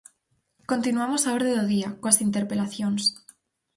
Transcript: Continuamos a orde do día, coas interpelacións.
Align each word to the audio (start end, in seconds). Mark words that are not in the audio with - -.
Continuamos 0.71 1.21
a 1.23 1.33
orde 1.37 1.51
do 1.57 1.65
día, 1.73 1.89
coas 2.01 2.21
interpelacións. 2.27 3.01